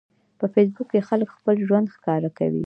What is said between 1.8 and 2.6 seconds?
ښکاره کوي.